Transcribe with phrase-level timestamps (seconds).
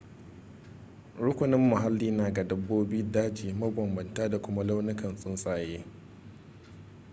[1.21, 5.85] rukunin muhalli na ga dabbobin daji mabambanta da kuma launukan tsuntsaye